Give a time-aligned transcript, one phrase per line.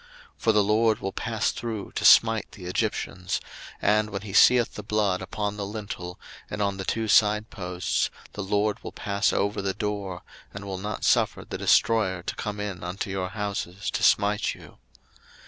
[0.39, 3.39] 02:012:023 For the LORD will pass through to smite the Egyptians;
[3.79, 8.09] and when he seeth the blood upon the lintel, and on the two side posts,
[8.33, 10.23] the LORD will pass over the door,
[10.55, 14.79] and will not suffer the destroyer to come in unto your houses to smite you.